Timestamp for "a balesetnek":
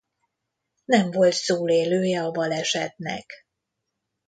2.23-3.45